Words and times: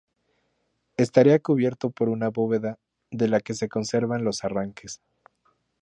Estaría 0.97 1.37
cubierto 1.37 1.91
por 1.91 2.09
una 2.09 2.29
bóveda, 2.31 2.79
de 3.11 3.27
la 3.27 3.39
que 3.39 3.53
se 3.53 3.69
conservan 3.69 4.23
los 4.23 4.43
arranques. 4.43 4.99